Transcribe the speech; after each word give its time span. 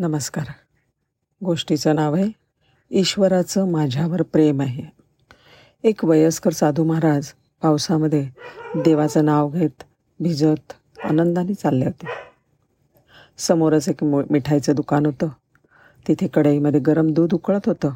नमस्कार. 0.00 0.44
गोष्टीचं 1.44 1.94
नाव 1.94 2.14
आहे 2.14 2.28
ईश्वराचं 2.90 3.70
माझ्यावर 3.70 4.22
प्रेम 4.22 4.60
आहे. 4.60 4.82
एक 5.84 6.04
वयस्कर 6.04 6.52
साधू 6.52 6.84
महाराज 6.84 7.26
पावसामध्ये 7.62 8.28
देवाचं 8.76 9.24
नाव 9.24 9.50
घेत 9.50 9.82
भिजत 10.20 10.72
आनंदाने 11.04 11.54
चालले 11.54 11.84
होते. 11.84 12.06
समोरच 13.38 13.88
एक 13.88 14.04
मिठाईचं 14.04 14.74
दुकान 14.74 15.06
होतं. 15.06 15.28
तिथे 16.08 16.26
कढईमध्ये 16.26 16.80
गरम 16.80 17.12
दूध 17.12 17.34
उकळत 17.34 17.60
होतं 17.66 17.90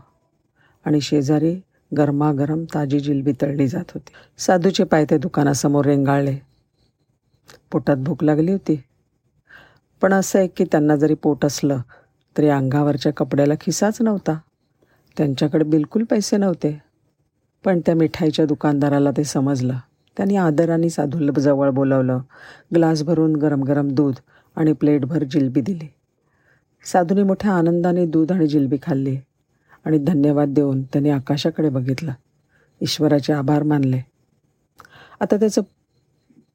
आणि 0.84 1.00
शेजारी 1.00 1.60
गरमागरम 1.96 2.64
ताजी 2.74 3.00
जिलबी 3.00 3.32
तळली 3.32 3.68
जात 3.68 3.90
होती. 3.94 4.12
साधूचे 4.38 4.84
पाय 4.84 5.04
ते 5.04 5.18
दुकानासमोर 5.18 5.84
रेंगाळले. 5.84 6.38
पोटात 7.72 7.96
भूक 7.96 8.24
लागली 8.24 8.52
होती. 8.52 8.82
पण 10.00 10.12
असं 10.12 10.38
आहे 10.38 10.48
की 10.48 10.64
त्यांना 10.64 10.96
जरी 10.96 11.14
पोट 11.14 11.44
असलं 11.44 11.78
तरी 12.38 12.48
अंगावरच्या 12.48 13.12
कपड्याला 13.12 13.54
खिसाच 13.60 14.02
नव्हता. 14.02 14.38
त्यांच्याकडे 15.16 15.64
बिलकुल 15.64 16.04
पैसे 16.04 16.36
नव्हते. 16.36 16.82
पण 17.64 17.80
त्या 17.80 17.94
मिठाईच्या 17.94 18.46
दुकानदाराला 18.46 19.10
ते 19.10 19.24
समजलं. 19.24 19.74
त्यांनी 20.16 20.36
आदराने 20.36 20.90
साधूला 20.90 21.40
जवळ 21.40 21.70
बोलवलं. 21.70 22.18
ग्लास 22.74 23.02
भरून 23.02 23.36
गरम 23.36 23.62
गरम 23.62 23.88
दूध 23.88 24.14
आणि 24.56 24.72
प्लेटभर 24.72 25.24
जिलबी 25.24 25.60
दिली. 25.60 25.88
साधूने 26.84 27.22
मोठ्या 27.22 27.52
आनंदाने 27.52 28.06
दूध 28.06 28.32
आणि 28.32 28.46
जिलबी 28.46 28.76
खाल्ली 28.82 29.16
आणि 29.84 29.98
धन्यवाद 29.98 30.48
देऊन 30.48 30.82
त्यांनी 30.82 31.10
आकाशाकडे 31.10 31.68
बघितलं. 31.68 32.12
ईश्वराचे 32.80 33.32
आभार 33.32 33.62
मानले. 33.62 34.00
आता 35.20 35.36
त्याचं 35.36 35.62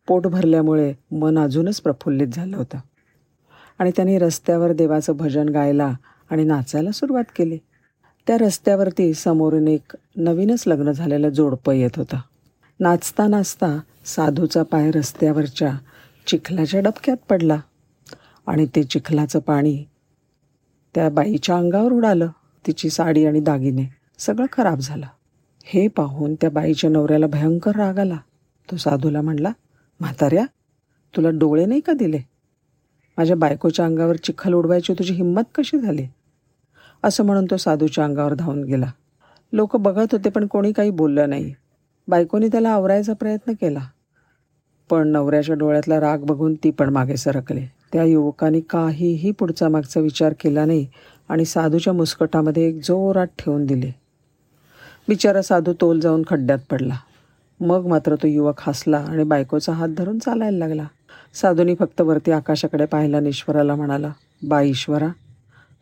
पोट 0.08 0.28
भरल्यामुळे 0.28 0.94
मन 1.12 1.40
अजूनच 1.40 1.82
प्रफुल्लित 1.82 2.28
झालं 2.28 2.58
होतं. 2.58 2.78
आणि 3.80 3.92
त्यांनी 3.96 4.18
रस्त्यावर 4.18 4.72
देवाचं 4.72 5.14
भजन 5.14 5.50
गायला 5.50 5.94
आणि 6.30 6.44
नाचायला 6.44 6.92
सुरुवात 6.92 7.24
केली. 7.36 7.58
त्या 8.28 8.38
रस्त्यावरती 8.38 9.14
समोरून 9.14 9.68
एक 9.68 9.98
नवीनच 10.16 10.64
लग्न 10.68 10.92
झालेलं 10.92 11.30
जोडपं 11.30 11.74
येत 11.74 11.90
होतं. 11.96 12.18
नाचता 12.80 13.28
नाचता 13.28 13.80
साधूचा 14.06 14.64
पाय 14.64 14.92
रस्त्यावरच्या 14.92 15.78
चिखलाच्या 16.28 16.80
डबक्यात 16.80 17.18
पडला 17.30 17.60
आणि 18.48 18.66
ते 18.66 18.84
चिखलाचं 18.84 19.40
पाणी 19.40 19.86
त्या 20.96 21.10
बाईच्या 21.10 21.58
अंगावर 21.58 21.92
उडालं. 21.92 22.28
तिची 22.68 22.90
साडी 22.90 23.26
आणि 23.26 23.40
दागिने 23.40 23.84
सगळं 24.20 24.46
खराब 24.52 24.80
झालं. 24.80 25.06
हे 25.64 25.88
पाहून 25.88 26.36
त्या 26.36 26.50
बाईच्या 26.50 26.90
नवऱ्याला 26.90 27.28
भयंकर 27.28 27.76
राग 27.76 28.00
आला. 28.00 28.18
तो 28.72 28.78
साधूला 28.78 29.22
म्हणला 29.22 29.52
म्हाताऱ्या 30.00 30.46
तुला 31.16 31.30
डोळे 31.30 31.66
नाही 31.66 31.80
का 31.80 31.94
दिले? 31.94 32.20
माझ्या 33.20 33.36
बायकोच्या 33.36 33.86
अंगावर 33.86 34.16
चिखल 34.16 34.54
उडवायची 34.54 34.94
तुझी 34.94 35.14
हिंमत 35.14 35.42
कशी 35.56 35.80
झाली? 35.80 36.08
असं 37.04 37.26
म्हणून 37.26 37.46
तो 37.46 37.58
साधूच्या 37.58 38.04
अंगावर 38.04 38.34
धावून 38.34 38.64
गेला. 38.64 38.86
लोक 39.54 39.78
बघत 39.78 40.06
होते 40.12 40.30
पण 40.30 40.48
कोणी 40.48 40.72
काही 40.72 40.90
बोललं 40.90 41.30
नाही. 41.30 41.54
बायकोने 42.08 42.48
त्याला 42.48 42.70
आवरायचा 42.70 43.14
प्रयत्न 43.14 43.52
केला. 43.52 43.80
पण 44.90 45.08
नवऱ्याच्या 45.08 45.56
डोळ्यातला 45.56 46.00
राग 46.00 46.18
बघून 46.18 46.54
ती 46.54 46.72
पण 46.72 46.90
मागे 46.90 47.18
सरकले. 47.18 47.66
त्या 47.94 48.04
युवकाने 48.04 48.60
काहीही 48.60 49.32
पुढचा 49.32 49.70
मागचा 49.70 50.00
विचार 50.00 50.34
केला 50.40 50.66
नाही 50.66 50.88
आणि 51.30 51.46
साधूच्या 51.46 51.94
मुस्कटामध्ये 51.94 52.68
एक 52.68 52.76
जोरात 52.76 53.28
ठेवून 53.40 53.66
दिले. 53.66 53.92
बिचारा 55.08 55.42
साधू 55.42 55.74
तोल 55.82 56.00
जाऊन 56.00 56.24
खड्ड्यात 56.28 56.60
पडला. 56.72 56.96
मग 57.60 57.88
मात्र 57.88 58.16
तो 58.16 58.28
युवक 58.28 58.56
हसला 58.60 58.98
आणि 58.98 59.24
बायकोचा 59.24 59.74
हात 59.74 59.90
धरून 59.90 60.20
चालायला 60.20 60.58
लागला. 60.58 60.86
साधूनी 61.34 61.76
फक्त 61.80 62.02
वरती 62.02 62.32
आकाशाकडे 62.32 62.86
पाहिला 62.86 63.20
ईश्वराला 63.28 63.76
म्हणाला 63.76 64.12
बा 64.44 64.62
ईश्वरा 64.62 65.08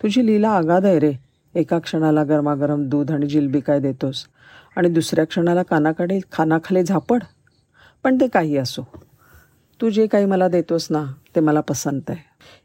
तुझी 0.04 0.26
लीला 0.26 0.50
आगाध 0.50 0.86
आहे 0.86 1.00
रे. 1.00 1.14
एका 1.56 1.80
क्षणाला 1.80 2.24
गरमागरम 2.24 2.90
दूध 2.90 3.12
आणि 3.12 3.26
जिलबी 3.26 3.60
काय 3.60 3.80
देतोस? 3.80 4.26
आणि 4.76 4.90
दुसऱ्या 4.90 5.26
क्षणाला 5.26 5.64
कानाकडे 5.64 6.20
खानाखाली 6.32 6.84
झापड? 6.84 7.24
पण 8.04 8.16
ते 8.16 8.28
काही 8.28 8.58
असो. 8.58 8.88
तू 9.82 9.90
जे 9.90 10.08
काही 10.08 10.26
मला 10.26 10.48
देतोस 10.48 10.88
ना 10.90 11.06
ते 11.36 11.40
मला 11.40 11.62
पसंत 11.62 12.10
आहे. 12.10 12.20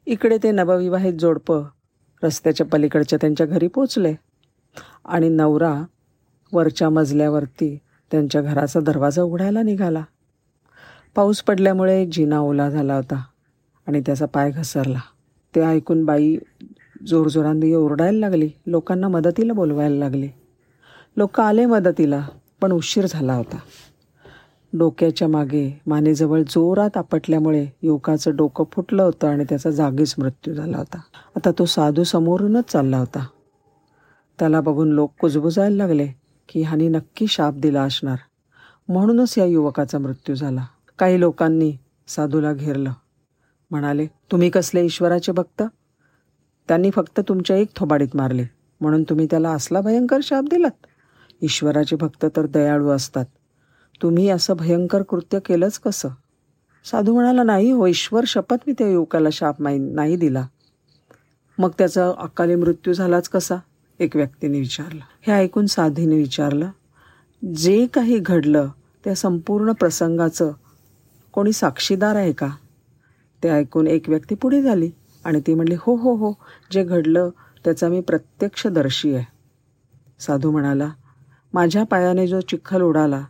इकडे 0.06 0.38
ते 0.42 0.50
नवविवाहित 0.50 1.12
जोडपं 1.12 1.64
रस्त्याच्या 2.22 2.66
पलीकडच्या 2.66 3.18
त्यांच्या 3.20 3.46
घरी 3.46 3.66
पोचले. 3.66 4.14
आणि 5.04 5.28
नवरा 5.28 5.82
वरच्या 6.52 6.90
मजल्यावरती 6.90 7.78
त्यांच्या 8.10 8.42
घराचा 8.42 8.80
दरवाजा 8.80 9.22
उघडायला 9.22 9.62
निघाला. 9.62 10.02
पाऊस 11.14 11.42
पडल्यामुळे 11.42 12.06
जिना 12.06 12.40
ओला 12.40 12.70
झाला 12.70 12.96
होता 12.96 13.24
आणि 13.86 14.00
त्याचा 14.00 14.26
पाय 14.26 14.50
घसरला. 14.50 14.98
ते 15.54 15.60
ऐकून 15.60 16.04
बाई 16.04 16.36
जोरजोरांनी 17.06 17.74
ओरडायला 17.74 18.18
लागली. 18.18 18.50
लोकांना 18.66 19.08
मदतीला 19.08 19.52
बोलवायला 19.52 19.96
लागली. 19.96 20.28
लोक 21.16 21.40
आले 21.40 21.66
मदतीला 21.66 22.28
पण 22.60 22.72
उशीर 22.72 23.06
झाला 23.08 23.34
होता. 23.34 23.56
डोक्याच्या 24.72 25.28
मागे 25.28 25.80
मानेजवळ 25.86 26.40
जोरात 26.40 26.96
आपटल्यामुळे 26.96 27.66
युवकाचं 27.82 28.36
डोकं 28.36 28.64
फुटलं 28.72 29.02
होतं 29.02 29.28
आणि 29.28 29.44
त्याचा 29.48 29.70
जागीच 29.70 30.14
मृत्यू 30.18 30.54
झाला 30.54 30.78
होता. 30.78 31.00
आता 31.36 31.50
तो 31.58 31.64
साधू 31.64 32.04
समोरूनच 32.04 32.64
चालला 32.64 32.98
होता. 32.98 33.26
त्याला 34.38 34.60
बघून 34.60 34.88
लोक 34.88 35.12
कुजबुजायला 35.20 35.76
लागले 35.76 36.08
की 36.48 36.62
ह्यानी 36.62 36.88
नक्की 36.88 37.26
शाप 37.26 37.54
दिला 37.54 37.82
असणार. 37.82 38.16
म्हणूनच 38.88 39.38
या 39.38 39.44
युवकाचा 39.44 39.98
मृत्यू 39.98 40.34
झाला. 40.34 40.64
काही 41.02 41.20
लोकांनी 41.20 41.76
साधूला 42.08 42.52
घेरलं. 42.52 42.92
म्हणाले 43.70 44.06
तुम्ही 44.06 44.50
कसले 44.50 44.84
ईश्वराचे 44.84 45.32
भक्त? 45.32 45.62
त्यांनी 46.68 46.90
फक्त 46.90 47.20
तुमच्या 47.20 47.56
एक 47.56 47.68
थोबाडीत 47.76 48.08
मारले. 48.14 48.44
म्हणून 48.80 49.02
तुम्ही 49.02 49.26
त्याला 49.30 49.50
असला 49.50 49.80
भयंकर 49.80 50.18
शाप 50.22 50.44
दिलात. 50.44 50.86
ईश्वराचे 51.42 51.96
भक्त 51.96 52.26
तर 52.36 52.46
दयाळू 52.46 52.88
असतात. 52.88 53.24
तुम्ही 54.02 54.28
असं 54.28 54.54
भयंकर 54.56 55.02
कृत्य 55.02 55.38
केलंच 55.40 55.78
कसं? 55.78 56.08
साधू 56.84 57.14
म्हणाला 57.14 57.42
नाही 57.42 57.70
हो 57.70 57.86
ईश्वर 57.86 58.24
शपथ 58.26 58.56
मी 58.66 58.72
त्या 58.72 58.88
युवकाला 58.88 59.28
शाप 59.32 59.62
माही 59.62 59.78
नाही 59.78 60.16
दिला. 60.16 60.46
मग 61.58 61.70
त्याचा 61.78 62.12
अकाली 62.18 62.54
मृत्यू 62.54 62.92
झालाच 62.92 63.28
कसा? 63.28 63.56
एक 63.98 64.16
व्यक्तीने 64.16 64.58
विचारलं. 64.58 65.00
हे 65.22 65.32
ऐकून 65.32 65.66
साधीने 65.66 66.16
विचारलं 66.16 66.70
जे 67.54 67.86
काही 67.86 68.18
घडलं 68.18 68.68
त्या 69.04 69.14
संपूर्ण 69.14 69.72
प्रसंगाचं 69.72 70.52
कोणी 71.34 71.52
साक्षीदार 71.52 72.16
आहे 72.16 72.32
का? 72.32 72.48
ते 73.42 73.48
ऐकून 73.48 73.86
एक 73.86 74.08
व्यक्ती 74.08 74.34
पुढे 74.34 74.62
झाली 74.62 74.90
आणि 75.24 75.40
ती 75.46 75.54
म्हणली 75.54 75.74
हो 75.80 75.94
हो 75.94 76.14
हो 76.14 76.32
जे 76.72 76.84
घडलं 76.84 77.28
त्याचा 77.64 77.88
मी 77.88 78.00
प्रत्यक्षदर्शी 78.00 79.14
आहे. 79.14 79.24
साधू 80.20 80.50
म्हणाला 80.50 80.88
माझ्या 81.54 81.82
पायाने 81.84 82.26
जो 82.26 82.40
चिखल 82.40 82.82
उडाला 82.82 83.20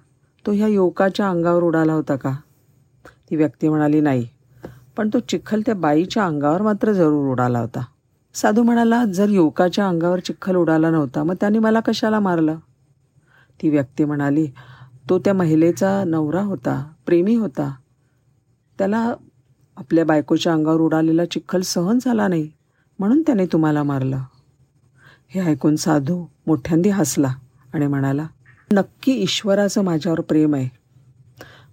तो 0.45 0.53
ह्या 0.53 0.67
युवकाच्या 0.69 1.29
अंगावर 1.29 1.63
उडाला 1.63 1.93
होता 1.93 2.17
का? 2.17 2.35
ती 3.31 3.37
व्यक्ती 3.37 3.69
म्हणाली 3.69 4.01
नाही 4.01 4.27
पण 4.97 5.09
तो 5.09 5.19
चिखल 5.19 5.61
त्या 5.67 5.75
बाईच्या 5.75 6.25
अंगावर 6.25 6.63
मात्र 6.63 6.93
जरूर 6.93 7.31
उडाला 7.33 7.59
होता. 7.59 7.85
साधू 8.35 8.63
म्हणाला 8.63 9.05
जर 9.05 9.29
युवकाच्या 9.29 9.89
अंगावर 9.89 10.21
चिखल 10.21 10.57
उडाला 10.57 10.91
नव्हता 10.91 11.23
मग 11.25 11.35
त्याने 11.41 11.59
मला 11.59 11.81
कशाला 11.81 12.21
मारलं? 12.21 12.57
ती 13.63 13.69
व्यक्ती 13.69 14.05
म्हणाली 14.05 14.47
तो 15.09 15.19
त्या 15.19 15.35
महिलेचा 15.35 16.03
नवरा 16.07 16.43
होता 16.43 16.83
प्रेमी 17.07 17.35
होता 17.35 17.73
त्याला 18.83 19.15
आपल्या 19.77 20.05
बायकोच्या 20.05 20.53
अंगावर 20.53 20.81
उडालेला 20.81 21.25
चिखल 21.25 21.61
सहन 21.61 21.99
झाला 22.03 22.29
नाही 22.29 22.51
म्हणून 22.99 23.23
त्याने 23.23 23.47
तुम्हाला 23.47 23.83
मारलं. 23.83 24.19
हे 25.29 25.41
ऐकून 25.41 25.77
साधू 25.77 26.27
मोठ्यांदी 26.47 26.89
हसला 26.89 27.35
आणि 27.73 27.87
म्हणाला 27.87 28.27
नक्की 28.73 29.13
ईश्वराचं 29.13 29.83
माझ्यावर 29.83 30.21
प्रेम 30.21 30.55
आहे. 30.55 30.69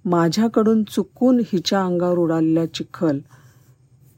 माझ्याकडून 0.06 0.84
चुकून 0.84 1.40
हिच्या 1.40 1.86
अंगावर 1.86 2.18
उडालेला 2.18 2.66
चिखल 2.66 3.20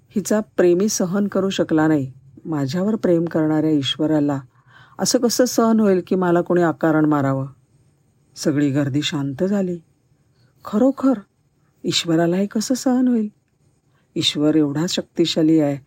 हिचा 0.10 0.40
प्रेमी 0.40 0.90
सहन 0.90 1.28
करू 1.28 1.50
शकला 1.50 1.88
नाही. 1.88 2.12
माझ्यावर 2.46 2.96
प्रेम 2.96 3.26
करणाऱ्या 3.26 3.72
ईश्वराला 3.72 4.40
असं 5.00 5.20
कसं 5.20 5.46
सहन 5.46 5.80
होईल 5.80 6.02
की 6.08 6.16
मला 6.16 6.42
कोणी 6.42 6.62
आकारण 6.62 7.06
मारावं? 7.06 7.48
सगळी 8.36 8.70
गर्दी 8.70 9.02
शांत 9.02 9.44
झाली. 9.44 9.80
खरोखर 10.66 11.14
ईश्वराला 11.84 12.36
हे 12.36 12.46
कसं 12.46 12.74
सहन 12.74 13.08
होईल? 13.08 13.28
ईश्वर 14.16 14.56
एवढा 14.56 14.86
शक्तिशाली 14.90 15.60
आहे 15.60 15.78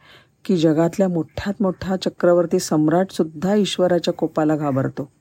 की 0.45 0.57
जगातल्या 0.57 1.09
मोठ्यात 1.09 1.55
मोठा 1.61 1.97
चक्रवर्ती 1.97 2.59
सम्राटसुद्धा 2.59 3.55
ईश्वराच्या 3.55 4.15
कोपाला 4.15 4.57
घाबरतो. 4.57 5.13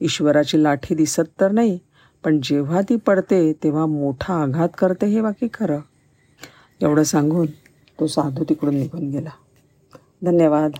ईश्वराची 0.00 0.62
लाठी 0.62 0.94
दिसत 0.94 1.20
तर 1.40 1.50
नाही 1.50 1.78
पण 2.24 2.40
जेव्हा 2.42 2.80
ती 2.80 2.96
पडते 2.96 3.52
तेव्हा 3.52 3.86
मोठा 3.86 4.34
आघात 4.34 4.68
करते 4.78 5.06
हे 5.06 5.20
बाकी 5.20 5.48
खरं. 5.54 5.80
एवढं 6.80 7.02
सांगून 7.02 7.46
तो 8.00 8.06
साधू 8.06 8.44
तिकडून 8.48 8.74
निघून 8.74 9.10
गेला. 9.10 9.30
धन्यवाद. 10.24 10.70